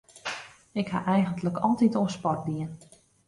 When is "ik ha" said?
0.81-1.01